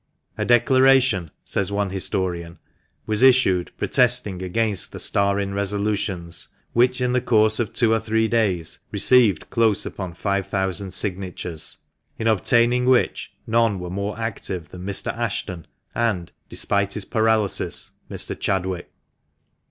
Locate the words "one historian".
1.71-2.57